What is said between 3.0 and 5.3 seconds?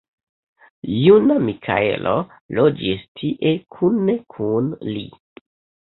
tie kune kun li.